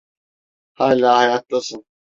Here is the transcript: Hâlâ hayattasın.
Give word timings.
Hâlâ 0.73 1.17
hayattasın. 1.17 1.85